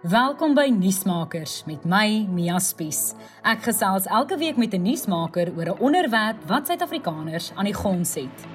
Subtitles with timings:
[0.00, 3.10] Welkom by Nuusmakers met my Mia Spies.
[3.44, 8.14] Ek gesels elke week met 'n nuusmaker oor 'n onderwerp wat Suid-Afrikaners aan die gons
[8.14, 8.46] het.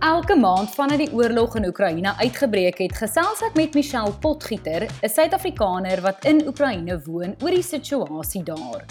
[0.00, 5.08] Elke maand vanaf die oorlog in Oekraïne uitgebreek het, gesels ek met Michelle Potgieter, 'n
[5.08, 8.84] Suid-Afrikaner wat in Oekraïne woon, oor die situasie daar.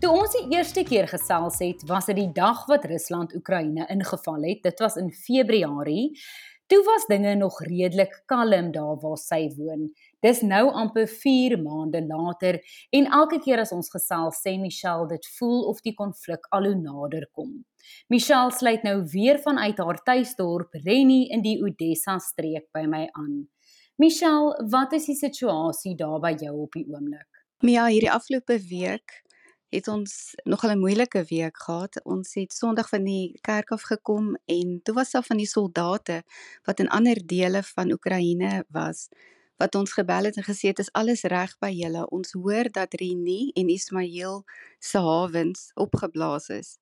[0.00, 4.42] Toe ons die eerste keer gesels het, was dit die dag wat Rusland Oekraïne ingeval
[4.42, 4.62] het.
[4.62, 6.18] Dit was in Februarie.
[6.70, 9.88] Toe was dinge nog redelik kalm daar waar sy woon.
[10.22, 12.60] Dis nou amper 4 maande later
[12.94, 16.76] en elke keer as ons gesels sê Michelle dit voel of die konflik al hoe
[16.78, 17.56] nader kom.
[18.06, 23.48] Michelle sluit nou weer vanuit haar tuisdorp Rennie in die Odessa streek by my aan.
[23.98, 27.42] Michelle, wat is die situasie daar by jou op die oomblik?
[27.66, 29.18] Mia, hierdie afgelope week
[29.70, 32.02] het ons nogal 'n moeilike week gehad.
[32.04, 36.22] Ons het Sondag van die kerk af gekom en toe was daar van die soldate
[36.64, 39.08] wat in ander dele van Oekraïne was
[39.60, 42.06] wat ons gebel het en gesê het is alles reg by julle.
[42.08, 44.44] Ons hoor dat Reni en Ismail
[44.78, 46.78] se hawens opgeblaas is.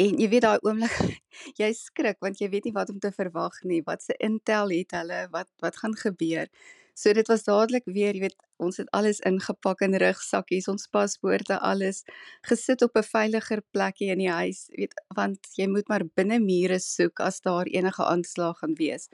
[0.00, 0.92] En jy weet daai oomblik
[1.60, 3.80] jy skrik want jy weet nie wat om te verwag nie.
[3.86, 5.26] Wat se intel het hulle?
[5.32, 6.48] Wat wat gaan gebeur?
[6.94, 11.58] So dit was dadelik weer, jy weet, ons het alles ingepak in rugsakkies, ons paspoorte,
[11.60, 12.02] alles
[12.48, 16.78] gesit op 'n veiliger plekie in die huis, weet, want jy moet maar binne mure
[16.78, 19.08] soek as daar enige aanslag gaan wees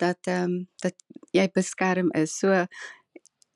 [0.00, 0.96] dat ehm um, dat
[1.36, 2.38] jy beskerm is.
[2.38, 2.64] So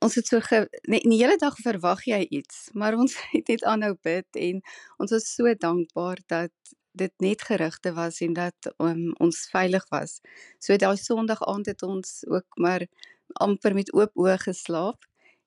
[0.05, 3.65] ons het so ge, nee, die hele dag verwag jy iets, maar ons het net
[3.65, 4.61] aanhou bid en
[5.01, 6.53] ons was so dankbaar dat
[6.95, 10.20] dit net gerugte was en dat um, ons veilig was.
[10.62, 12.87] So daai Sondag aand het ons ook maar
[13.33, 15.05] amper met oop oë geslaap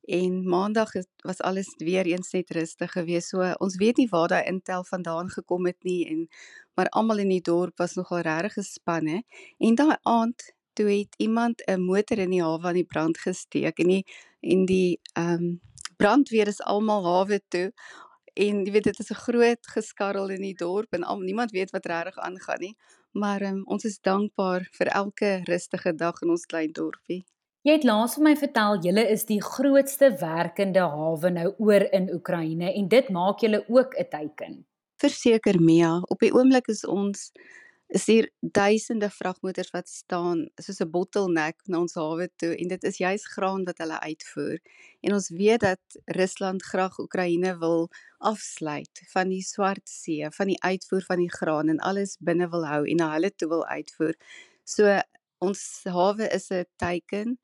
[0.08, 3.34] en maandag het, was alles weer eens net rustig geweest.
[3.34, 6.28] So ons weet nie waar daai intel vandaan gekom het nie en
[6.80, 9.24] maar almal in die dorp was nogal regtig gespanne.
[9.58, 13.80] En daai aand toe het iemand 'n motor in die hawe aan die brand gesteek
[13.80, 14.06] en die
[14.42, 15.62] en die ehm um,
[15.98, 17.74] brandweer is almal hawe toe
[18.34, 21.72] en jy weet dit is 'n groot geskarrel in die dorp en al niemand weet
[21.72, 22.76] wat regtig aangaan nie.
[23.12, 27.26] Maar um, ons is dankbaar vir elke rustige dag in ons klein dorpie
[27.68, 32.06] Jy het laas vir my vertel julle is die grootste werkende hawe nou oor in
[32.16, 34.54] Oekraïne en dit maak julle ook 'n teiken.
[35.04, 37.32] Verseker Mia, op die oomblik is ons
[37.88, 42.84] is hier duisende vragmotors wat staan soos 'n bottleneck na ons hawe toe en dit
[42.84, 44.60] is juis graan wat hulle uitvoer.
[45.02, 50.64] En ons weet dat Rusland graag Oekraïne wil afsluit van die Swart See, van die
[50.64, 54.16] uitvoer van die graan en alles binne wil hou en na hulle toe wil uitvoer.
[54.64, 55.02] So
[55.44, 57.38] ons hawe is 'n teiken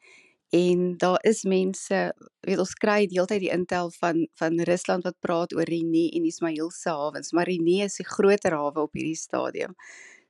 [0.54, 2.14] en daar is mense
[2.46, 6.70] weet ons kry deeltyd die intel van van Rusland wat praat oor Reni en Ismail
[6.72, 9.74] se hawens maar Reni is die groter hawe op hierdie stadium.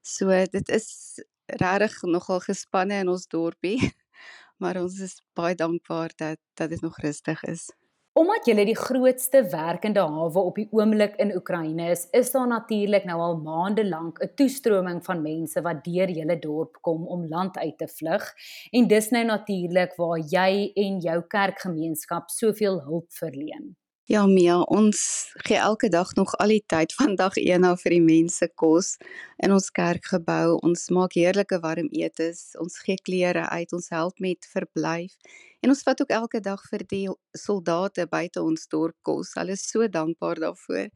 [0.01, 3.79] So dit is regtig nogal gespanne in ons dorpie
[4.61, 7.67] maar ons is baie dankbaar dat dat dit nog rustig is.
[8.13, 13.07] Omdat julle die grootste werkende hawe op die oomblik in Oekraïne is, is daar natuurlik
[13.09, 17.57] nou al maande lank 'n toestroming van mense wat deur julle dorp kom om land
[17.57, 18.33] uit te vlug.
[18.71, 23.75] En dis nou natuurlik waar jy en jou kerkgemeenskap soveel hulp verleen.
[24.11, 24.99] Ja Mia, ons
[25.47, 28.97] gee elke dag nog al die tyd van dag 1 af vir die mense kos
[29.39, 30.57] in ons kerkgebou.
[30.59, 35.15] Ons maak heerlike warm etes, ons gee klere uit, ons help met verblyf
[35.63, 39.37] en ons vat ook elke dag vir die soldate buite ons dorp kos.
[39.39, 40.91] Hulle is so dankbaar daarvoor.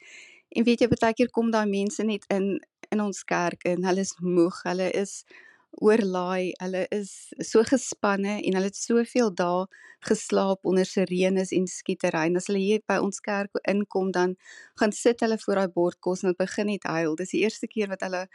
[0.51, 2.57] En weet jy, baie keer kom daai mense net in
[2.91, 5.21] in ons kerk en hulle is moeg, hulle is
[5.71, 6.53] oorlaai.
[6.61, 9.65] Hulle is so gespanne en hulle het soveel dae
[10.07, 12.27] geslaap onder sirenes en skietery.
[12.29, 14.35] En as hulle hier by ons kerk inkom, dan
[14.79, 17.15] gaan sit hulle voor daai bord kos en begin net huil.
[17.15, 18.27] Dis die eerste keer wat hulle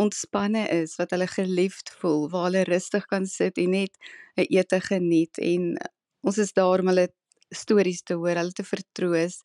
[0.00, 3.92] ontspanne is, wat hulle geliefd voel, waar hulle rustig kan sit en net
[4.36, 5.76] 'n ete geniet en
[6.24, 7.08] ons is daar om hulle
[7.50, 9.40] stories te hoor, hulle te vertroos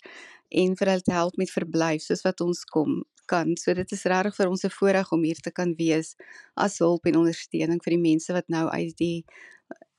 [0.50, 3.56] en vir hulle te help met verblyf soos wat ons kom kan.
[3.58, 6.16] So dit is regtig vir ons 'n voorreg om hier te kan wees
[6.56, 9.26] as hulp en ondersteuning vir die mense wat nou uit die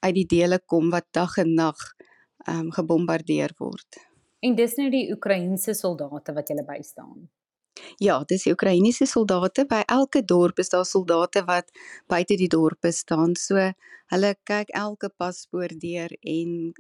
[0.01, 1.77] uit die dele kom wat dag en nag
[2.47, 3.99] ehm um, gebombardeer word.
[4.41, 7.28] En dis nou die Oekraïense soldate wat julle bystaan.
[8.01, 9.67] Ja, dis die Oekraïense soldate.
[9.69, 11.72] By elke dorp is daar soldate wat
[12.09, 13.34] buite die dorpe staan.
[13.37, 13.61] So
[14.13, 16.72] hulle kyk elke paspoort deur en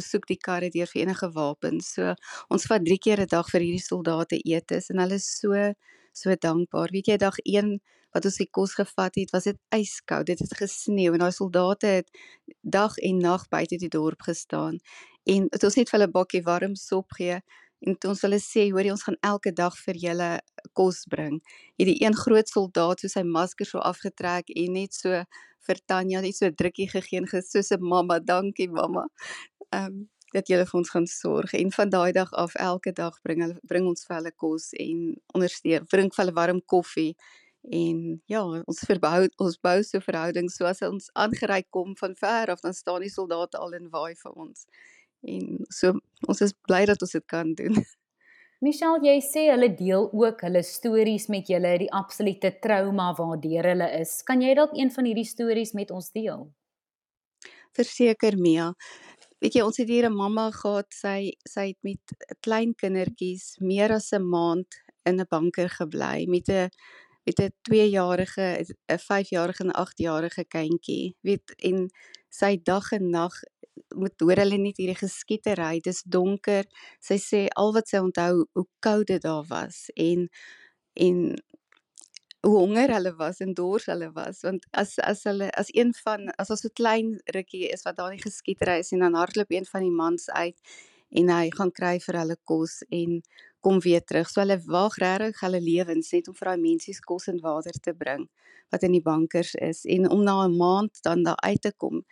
[0.00, 1.94] soek die karre deur vir enige wapens.
[1.94, 2.14] So
[2.50, 5.74] ons vat 3 keer 'n dag vir hierdie soldate etes en hulle is so
[6.12, 6.90] so dankbaar.
[6.92, 7.80] Weet jy, dag 1
[8.14, 10.26] wat ons die kos gevat het, was dit yskoud.
[10.26, 12.10] Dit het gesneeu en daai soldate het
[12.62, 14.78] dag en nag buite die dorp gestaan.
[15.26, 17.40] En het ons net vir hulle bakkie warm sop gee
[17.86, 20.30] En toe ons hulle sê, hoorie, ons gaan elke dag vir julle
[20.72, 21.40] kos bring.
[21.78, 25.22] Hierdie een groot soldaat so sy masker so afgetrek en net so
[25.66, 29.06] vir Tanya net so 'n drukkie gegee en gesê so 'n mamma, dankie mamma.
[29.72, 33.42] Um, dat julle vir ons gaan sorg en van daai dag af elke dag bring
[33.44, 37.14] hulle bring ons vir hulle kos en ondersteun, bring vir hulle warm koffie
[37.80, 42.52] en ja, ons verbou ons bou so verhoudings so as ons aangery kom van ver
[42.54, 44.66] af dan staan die soldate al en waai vir ons.
[45.24, 45.94] En so
[46.28, 47.78] ons is bly dat ons dit kan doen.
[48.64, 53.88] Michelle, jy sê hulle deel ook hulle stories met julle, die absolute trauma waardeur hulle
[53.98, 54.22] is.
[54.24, 56.46] Kan jy dalk een van hierdie stories met ons deel?
[57.76, 58.70] Verseker Mia.
[59.42, 62.00] Weet jy, ons het hier 'n mamma gehad, sy sy het met
[62.40, 64.70] klein kindertjies meer as 'n maand
[65.04, 66.70] in 'n banker gebly met 'n
[67.26, 71.16] met 'n 2-jarige, 'n 5-jarige en 'n 8-jarige kindjie.
[71.20, 71.90] Weet en
[72.28, 73.34] sy dag en nag
[73.94, 75.80] moet hoor hulle net hierdie geskietery.
[75.84, 76.64] Dis donker.
[77.00, 80.28] Sy sê al wat sy onthou hoe koud dit daar was en
[80.94, 81.34] en
[82.44, 86.28] hoe honger hulle was en dors hulle was want as as hulle as een van
[86.42, 89.68] as ons so klein rukkie is wat daar nie geskietery is en dan hardloop een
[89.70, 90.76] van die mans uit
[91.20, 93.20] en hy gaan kry vir hulle kos en
[93.64, 94.28] kom weer terug.
[94.28, 97.94] So hulle waag regtig hulle lewens net om vir daai mensies kos en water te
[97.96, 98.26] bring
[98.72, 102.02] wat in die bankers is en om na 'n maand dan daar uit te kom.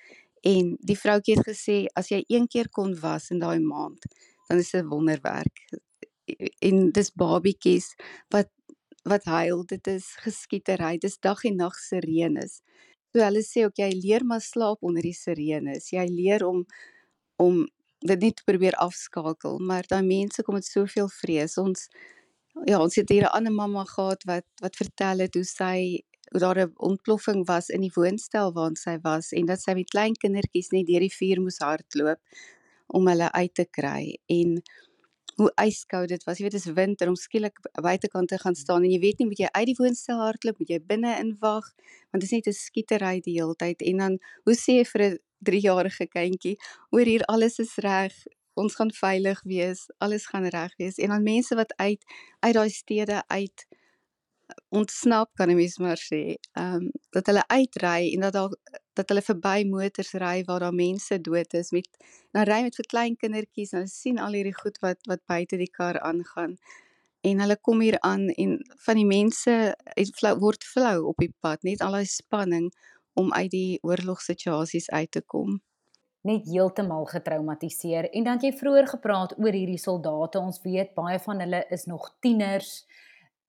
[0.43, 4.03] En die vroutjie het gesê as jy een keer kon was in daai maand,
[4.49, 5.57] dan is dit 'n wonderwerk.
[6.61, 7.95] En dis babietjies
[8.29, 8.51] wat
[9.05, 12.61] wat huil, dit is geskietery, dis dag en nag sirenes.
[13.13, 15.91] So hulle sê ook jy leer maar slaap onder die sirenes.
[15.91, 16.67] Jy leer om
[17.37, 17.67] om
[17.99, 21.59] dit net te probeer afskakel, maar daai mense kom met soveel vrees.
[21.59, 21.89] Ons
[22.67, 26.41] ja, ons het hier 'n ander mamma gehad wat wat vertel het hoe sy hoe
[26.41, 30.15] daar 'n ontploffing was in die woonstel waar sy was en dat sy met klein
[30.15, 32.21] kindertjies net deur die vuur moes hardloop
[32.87, 34.63] om hulle uit te kry en
[35.37, 36.39] hoe yskoud dit was.
[36.39, 39.39] Jy weet dis winter om skielik buitekant te gaan staan en jy weet nie moet
[39.39, 41.69] jy uit die woonstel hardloop, moet jy binne inwag
[42.13, 45.03] want dit is net 'n skietery die hele tyd en dan hoe sê jy vir
[45.03, 46.57] 'n 3-jarige kindjie
[46.91, 48.15] oor hier alles is reg.
[48.55, 50.99] Ons gaan veilig wees, alles gaan reg wees.
[50.99, 52.05] En dan mense wat uit
[52.41, 53.67] uit daai stede uit
[54.79, 56.23] ontsnap kan ek mens maar sê.
[56.59, 58.55] Ehm um, dat hulle uitry en dat daar
[58.99, 61.89] dat hulle verby motors ry waar daar mense dood is met
[62.33, 65.61] dan ry met vir klein kindertjies en hulle sien al hierdie goed wat wat buite
[65.61, 66.57] die kar aangaan.
[67.23, 69.53] En hulle kom hier aan en van die mense
[69.97, 72.73] het flou, word flou op die pad, net al daai spanning
[73.15, 75.61] om uit die oorlogssituasies uit te kom
[76.23, 81.43] net heeltemal getraumatiseer en dan jy vroeër gepraat oor hierdie soldate ons weet baie van
[81.43, 82.85] hulle is nog tieners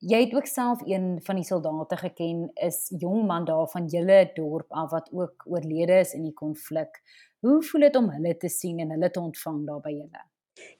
[0.03, 4.31] Jy het ook self een van die soldate geken, is jong man daar van julle
[4.35, 6.99] dorp af wat ook oorlede is in die konflik.
[7.39, 10.23] Hoe voel dit om hulle te sien en hulle te ontvang daar by julle?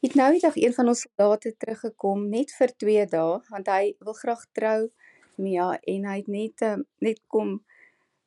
[0.03, 3.93] Ek het nou eendag een van ons soldate teruggekom net vir 2 dae want hy
[4.03, 4.79] wil graag trou
[5.39, 7.55] Mia en hy het net um, net kom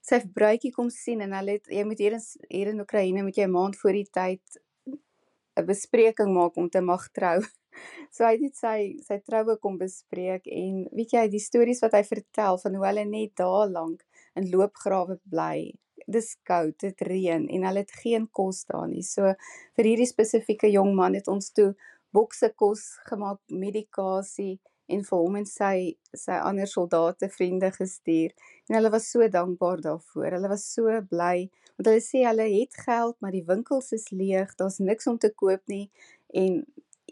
[0.01, 3.37] sy bruidjie kom sien en hulle het jy moet hier in hier in Oekraïne moet
[3.37, 4.61] jy 'n maand voor die tyd
[5.61, 7.41] 'n bespreking maak om te mag trou.
[8.11, 8.77] So hy het sy
[9.07, 13.05] sy troue kom bespreek en weet jy die stories wat hy vertel van hoe hulle
[13.09, 14.05] net daar lank
[14.37, 15.73] in loopgrawe bly.
[16.07, 19.03] Dis koud, dit reën en hulle het geen kos daar nie.
[19.03, 19.35] So
[19.77, 21.73] vir hierdie spesifieke jong man het ons toe
[22.15, 24.57] bokse kos gemaak, medikasie
[24.87, 25.77] en vir hom en sy
[26.17, 28.35] sy ander soldate vriende gestuur.
[28.69, 30.37] En hulle was so dankbaar daarvoor.
[30.39, 34.55] Hulle was so bly want hulle sê hulle het geld, maar die winkels is leeg.
[34.57, 35.89] Daar's niks om te koop nie
[36.33, 36.63] en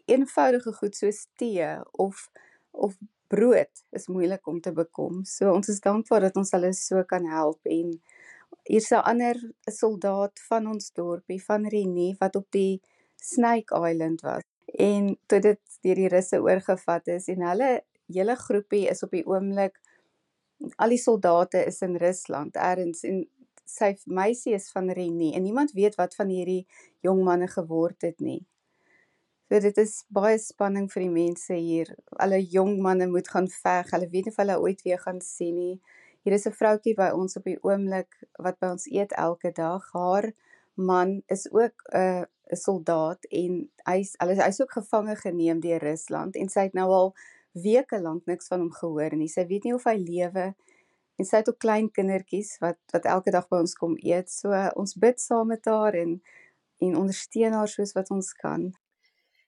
[0.05, 2.31] eenvoudige goed soos tee of
[2.71, 2.97] of
[3.27, 5.25] brood is moeilik om te bekom.
[5.25, 7.95] So ons is dankbaar dat ons hulle so kan help en
[8.69, 9.37] hier's 'n ander
[9.71, 12.81] soldaat van ons dorpie van Renie wat op die
[13.17, 14.43] Snake Island was.
[14.67, 19.27] En toe dit deur die Russe oorgevat is en hulle hele groepie is op die
[19.27, 19.81] oomblik
[20.77, 23.25] al die soldate is in Rusland ergens en
[23.65, 26.67] sy meisie is van Renie en niemand weet wat van hierdie
[27.01, 28.45] jong manne geword het nie.
[29.49, 31.91] So dit is baie spanning vir die mense hier.
[32.17, 33.91] Alle jong manne moet gaan veg.
[33.93, 35.81] Hulle weet nie of hulle ooit weer gaan sien nie.
[36.25, 38.09] Hier is 'n vroutjie by ons op die oomblik
[38.41, 39.85] wat by ons eet elke dag.
[39.93, 40.33] Haar
[40.75, 45.81] man is ook 'n uh, 'n soldaat en hy's hulle hy's ook gevange geneem deur
[45.81, 47.15] Rusland en sy het nou al
[47.53, 49.29] weke lank niks van hom gehoor nie.
[49.29, 50.55] Sy weet nie of hy lewe
[51.19, 54.31] en sy het ook klein kindertjies wat wat elke dag by ons kom eet.
[54.31, 56.23] So uh, ons bid saam met haar en
[56.81, 58.73] en ondersteun haar soos wat ons kan.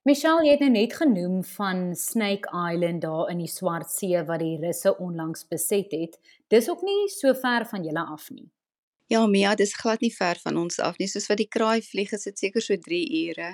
[0.07, 4.39] Michelle, jy het nou net genoem van Snake Island daar in die Swart See wat
[4.39, 6.15] die Russe onlangs beset het.
[6.47, 8.47] Dis ook nie so ver van julle af nie.
[9.11, 11.09] Ja, Mia, dis glad nie ver van ons af nie.
[11.11, 13.51] Soos wat die kraai vlieg, is dit seker so 3 ure.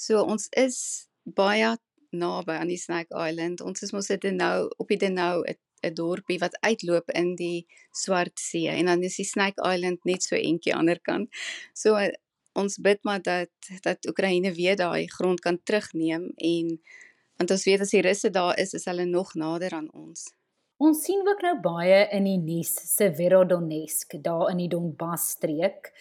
[0.00, 0.80] So ons is
[1.28, 1.74] baie
[2.08, 3.60] naby aan die Snake Island.
[3.60, 8.38] Ons is mos dit nou op die nou 'n dorpie wat uitloop in die Swart
[8.40, 11.28] See en dan is die Snake Island net so entjie ander kant.
[11.74, 12.00] So
[12.58, 13.50] ons bid maar dat
[13.84, 16.78] dat Oekraïne weer daai grond kan terugneem en
[17.40, 20.28] want ons weet as die Russe daar is, is hulle nog nader aan ons.
[20.82, 25.92] Ons sien ook nou baie in die nuus Severodonetsk daar in die Donbas streek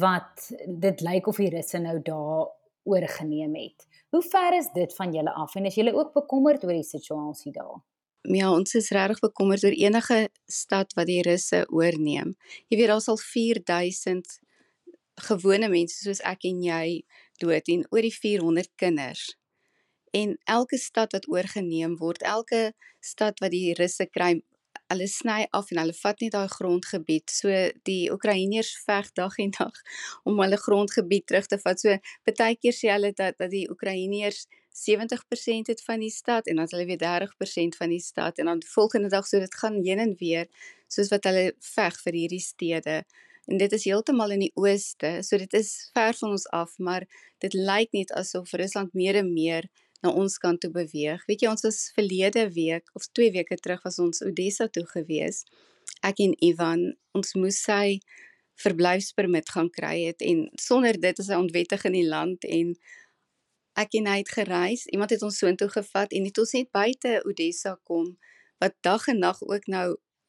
[0.00, 2.50] wat dit lyk of die Russe nou daar
[2.88, 3.86] oorgeneem het.
[4.12, 7.52] Hoe ver is dit van julle af en is julle ook bekommerd oor die situasie
[7.52, 7.80] daar?
[8.22, 12.34] Ja, ons is regtig bekommerd oor enige stad wat die Russe oorneem.
[12.70, 14.38] Jy weet daar's al 4000
[15.20, 17.02] gewone mense soos ek en jy
[17.40, 19.36] dood en oor die 400 kinders.
[20.12, 24.42] En elke stad wat oorgeneem word, elke stad wat die Russe kry,
[24.92, 27.32] hulle sny af en hulle vat net daai grondgebied.
[27.32, 27.52] So
[27.88, 29.78] die Oekraïners veg dag en nag
[30.28, 31.80] om hulle grondgebied terug te vat.
[31.80, 31.96] So
[32.28, 36.68] baie keer sê hulle dat dat die Oekraïners 70% het van die stad en dan
[36.72, 40.14] hulle weer 30% van die stad en dan volgende dag so dit gaan heen en
[40.20, 40.48] weer
[40.88, 43.02] soos wat hulle veg vir hierdie stede.
[43.50, 47.06] En dit is heeltemal in die ooste, so dit is ver van ons af, maar
[47.42, 49.66] dit lyk net asof Rusland meer en meer
[50.02, 51.22] na ons kant toe beweeg.
[51.26, 55.42] Weet jy, ons was verlede week of 2 weke terug was ons Odessa toe gewees.
[56.06, 58.00] Ek en Ivan, ons moes sy
[58.62, 62.74] verblyfspermit gaan kry het en sonder dit is hy onwettig in die land en
[63.78, 64.86] ek en hy het gereis.
[64.92, 68.12] Iemand het ons soontoe gevat en het ons net buite Odessa kom
[68.62, 69.86] wat dag en nag ook nou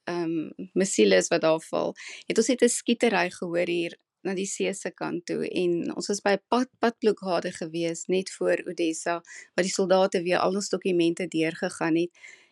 [0.10, 1.94] ehm um, missiles wat daar val.
[2.28, 6.08] Het ons net 'n skietery gehoor hier na die see se kant toe en ons
[6.08, 9.20] was by pad padblokkade gewees net voor Odessa
[9.54, 12.12] waar die soldate weer al ons dokumente deurgegaan het.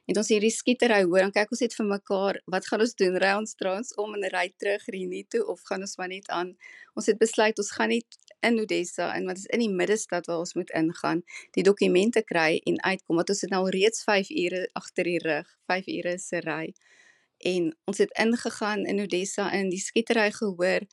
[0.09, 3.13] En ons hierdie skietery hoor, dan kyk ons net vir mekaar, wat gaan ons doen?
[3.21, 6.55] Ry ons trans om en ry terug Renie toe of gaan ons maar net aan?
[6.99, 10.41] Ons het besluit ons gaan net in Odessa en wat is in die middestad waar
[10.41, 11.21] ons moet ingaan,
[11.55, 15.21] die dokumente kry en uitkom want ons het nou al reeds 5 ure agter die
[15.21, 16.65] rug, 5 ure se ry.
[17.41, 20.85] En ons het ingegaan in Odessa en die skietery gehoor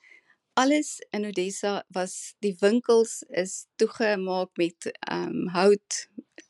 [0.59, 5.99] alles in Odessa was die winkels is toegemaak met ehm um, hout.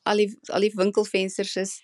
[0.09, 1.75] Al die al die winkelvensters is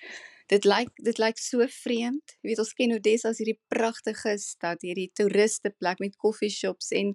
[0.49, 2.37] dit lyk dit lyk so vreemd.
[2.40, 7.12] Jy weet ons ken Odessa as hierdie pragtige stad, hierdie toeriste plek met koffieshops en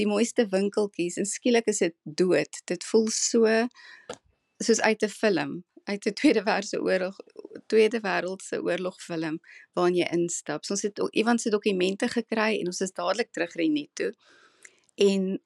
[0.00, 2.62] die mooiste winkeltjies en skielik is dit dood.
[2.66, 3.46] Dit voel so
[4.58, 5.52] soos uit 'n film,
[5.88, 7.16] uit 'n Tweede Wêreldoorlog
[7.66, 9.40] Tweede Wêreldse oorlog film
[9.76, 10.64] waarin jy instap.
[10.64, 14.12] So ons het Ivan se dokumente gekry en ons is dadelik terug Renet toe.
[14.96, 15.42] En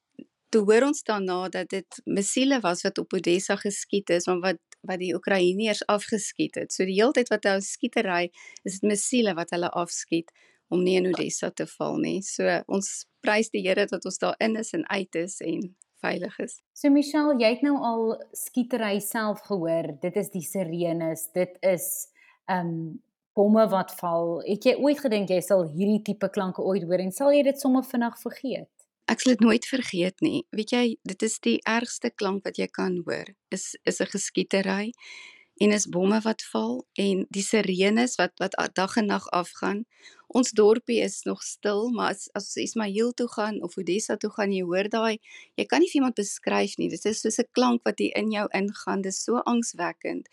[0.53, 4.61] toe hoor ons daarna dat dit missiele was wat op Odessa geskiet is, maar wat
[4.83, 6.73] wat die Oekraïners afgeskiet het.
[6.75, 8.33] So die hele tyd wat hulle skietery,
[8.67, 10.33] is dit missiele wat hulle afskiet
[10.75, 12.19] om nie in Odessa te val nie.
[12.27, 12.89] So ons
[13.23, 15.69] prys die Here dat ons daar in is en uit is en
[16.03, 16.59] veilig is.
[16.77, 18.05] So Michelle, jy het nou al
[18.37, 19.95] skietery self gehoor.
[20.03, 21.29] Dit is die sirenes.
[21.35, 21.89] Dit is
[22.51, 23.01] ehm um,
[23.33, 24.43] bomme wat val.
[24.45, 27.61] Het jy ooit gedink jy sal hierdie tipe klanke ooit hoor en sal jy dit
[27.61, 28.69] sommer vinnig vergeet?
[29.11, 30.43] Ek sal dit nooit vergeet nie.
[30.55, 33.33] Weet jy, dit is die ergste klank wat jy kan hoor.
[33.51, 34.93] Is is 'n geskietery
[35.63, 39.85] en is bomme wat val en die sirenes wat wat dag en nag afgaan.
[40.27, 44.55] Ons dorpie is nog stil, maar as as Ismail toe gaan of Odessa toe gaan,
[44.57, 45.21] jy hoor daai,
[45.61, 46.89] jy kan nie vir iemand beskryf nie.
[46.91, 49.03] Dit is soos 'n klank wat hier in jou ingaan.
[49.03, 50.27] Dit is so angswekkend.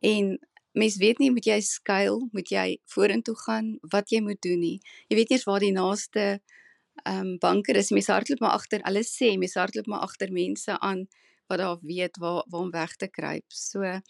[0.00, 0.38] En
[0.72, 4.80] mens weet nie moet jy skuil, moet jy vorentoe gaan, wat jy moet doen nie.
[5.08, 6.40] Jy weet nie eens waar die naaste
[7.04, 10.78] ehm um, banker is mense hardloop maar agter hulle sê mense hardloop maar agter mense
[10.80, 11.06] aan
[11.48, 13.44] wat daar weet waar waar om weg te kruip.
[13.48, 14.00] So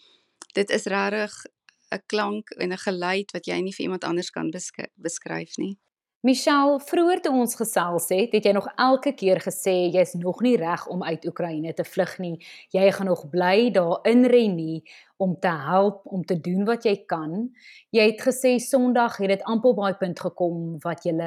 [0.53, 1.45] dit is regtig
[1.91, 5.77] 'n klank en 'n geluid wat jy nie vir iemand anders kan besk beskryf nie.
[6.21, 10.53] Michelle, vroeër toe ons gesels het, het jy nog elke keer gesê jy's nog nie
[10.61, 12.35] reg om uit Oekraïne te vlug nie.
[12.69, 14.83] Jy gaan nog bly daar in Renie
[15.17, 17.49] om te help, om te doen wat jy kan.
[17.89, 21.17] Jy het gesê Sondag het dit amper daai punt gekom wat jy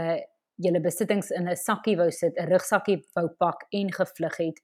[0.63, 4.61] julle besittings in 'n sakkie wou sit, 'n rugsakkie wou pak en gevlug het.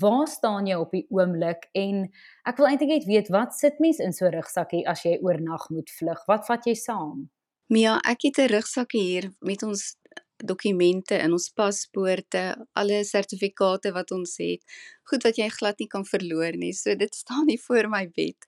[0.00, 2.08] Waar staan jy op die oomblik en
[2.48, 5.70] ek wil eintlik net weet wat sit mens in so 'n rugsakkie as jy oornag
[5.70, 6.24] moet vlug?
[6.26, 7.30] Wat vat jy saam?
[7.68, 9.96] Mia, ek het 'n rugsakkie hier met ons
[10.36, 14.62] dokumente en ons paspoorte, alle sertifikate wat ons het.
[15.10, 16.72] Goed wat jy glad nie kan verloor nie.
[16.72, 18.46] So dit staan hier voor my bed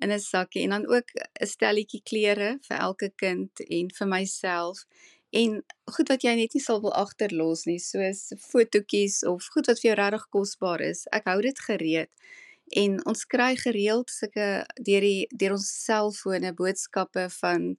[0.00, 1.08] in 'n sakkie en dan ook
[1.40, 4.84] 'n stelletjie klere vir elke kind en vir myself
[5.30, 5.62] en
[5.96, 9.90] goed wat jy net nie sal wil agterlos nie soos fotootjies of goed wat vir
[9.90, 11.06] jou regtig kosbaar is.
[11.12, 12.10] Ek hou dit gereed.
[12.76, 17.76] En ons kry gereeld sulke deur die deur ons selfone boodskappe van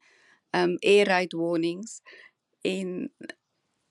[0.56, 2.02] um air raid warnings
[2.64, 3.12] en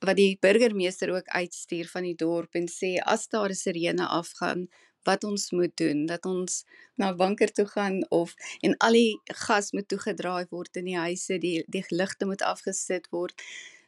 [0.04, 4.68] wat die burgemeester ook uitstuur van die dorp en sê as daar 'n sirene afgaan
[5.06, 6.64] wat ons moet doen, dat ons
[7.00, 8.34] na banker toe gaan of
[8.66, 13.08] en al die gas moet toegedraai word in die huise, die die ligte moet afgesit
[13.14, 13.34] word.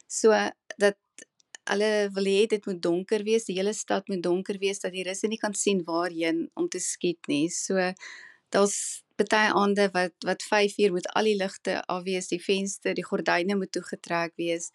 [0.07, 0.33] So
[0.79, 0.99] dat
[1.69, 5.05] hulle wil hê dit moet donker wees, die hele stad moet donker wees dat die
[5.07, 7.49] russe nie kan sien waarheen om te skiet nie.
[7.53, 7.93] So
[8.55, 12.95] daar's baie aande wat wat 5 uur moet al die ligte af wees, die venster,
[12.95, 14.71] die gordyne moet toegetrek wees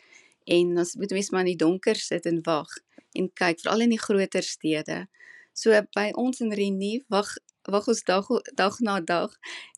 [0.46, 2.70] en ons moet mens maar in die donker sit en wag
[3.16, 5.06] en kyk veral in die groter stede.
[5.54, 7.30] So by ons in Renie wag
[7.70, 9.36] wag ons dag dag na dag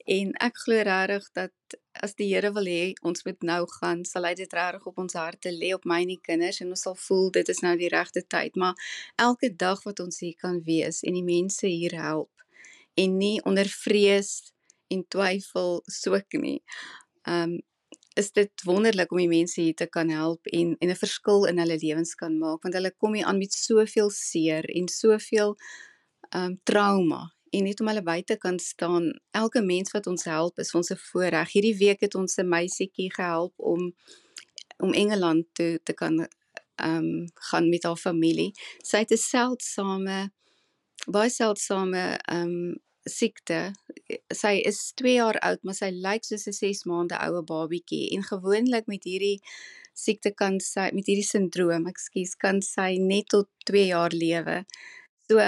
[0.09, 4.25] en ek glo regtig dat as die Here wil hê ons moet nou gaan, sal
[4.25, 6.97] hy dit regtig op ons harte lê op my en die kinders en ons sal
[6.99, 8.79] voel dit is nou die regte tyd, maar
[9.21, 12.31] elke dag wat ons hier kan wees en die mense hier help
[12.95, 14.53] en nie onder vrees
[14.89, 16.59] en twyfel soek nie.
[17.27, 17.59] Um
[18.15, 21.59] is dit wonderlik om die mense hier te kan help en en 'n verskil in
[21.59, 25.57] hulle lewens kan maak want hulle kom hier aan met soveel seer en soveel
[26.35, 29.11] um trauma en net om hulle by te kan staan.
[29.31, 31.51] Elke mens wat ons help is ons 'n voorreg.
[31.51, 33.93] Hierdie week het ons 'n meisietjie gehelp om
[34.77, 36.27] om Engeland toe te kan
[36.75, 38.51] ehm um, gaan met haar familie.
[38.83, 40.31] Sy het 'n seldsame
[41.07, 43.73] baie seldsame ehm um, siekte.
[44.33, 48.23] Sy is 2 jaar oud, maar sy lyk soos 'n 6 maande oue babietjie en
[48.23, 49.39] gewoonlik met hierdie
[49.93, 54.65] siekte kan sy met hierdie sindroom, ekskuus, kan sy net tot 2 jaar lewe.
[55.29, 55.39] So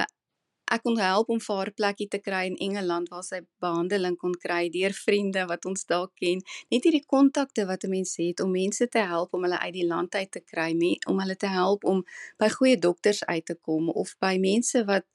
[0.76, 4.18] ek kon help om vir haar 'n plekkie te kry in Engeland waar sy behandeling
[4.18, 6.42] kon kry deur vriende wat ons daar ken.
[6.72, 9.88] Net hierdie kontakte wat 'n mens het om mense te help om hulle uit die
[9.88, 10.72] land uit te kry,
[11.08, 12.04] om hulle te help om
[12.38, 15.06] by goeie dokters uit te kom of by mense wat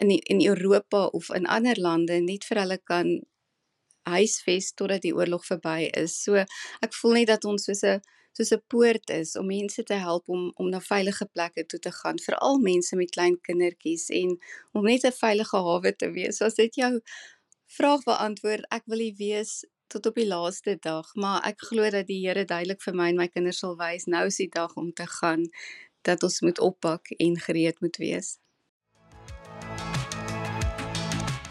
[0.00, 3.16] in die, in Europa of in ander lande net vir hulle kan
[4.06, 6.14] huisves totdat die oorlog verby is.
[6.22, 6.38] So
[6.84, 8.00] ek voel net dat ons soos 'n
[8.36, 11.92] soos 'n poort is om mense te help om om na veilige plekke toe te
[11.92, 14.36] gaan, veral mense met klein kindertjies en
[14.72, 16.36] om net 'n veilige hawe te wees.
[16.36, 17.00] So as dit jou
[17.66, 22.06] vraag beantwoord, ek wil hier wees tot op die laaste dag, maar ek glo dat
[22.06, 24.92] die Here duidelik vir my en my kinders sal wys nou is die dag om
[24.92, 25.46] te gaan
[26.02, 28.38] dat ons moet oppak en gereed moet wees.